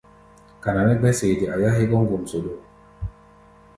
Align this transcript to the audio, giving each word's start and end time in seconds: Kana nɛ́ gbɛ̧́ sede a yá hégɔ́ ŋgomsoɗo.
Kana 0.63 0.81
nɛ́ 0.85 0.97
gbɛ̧́ 0.99 1.15
sede 1.19 1.45
a 1.53 1.55
yá 1.61 1.69
hégɔ́ 1.77 1.99
ŋgomsoɗo. 2.03 2.51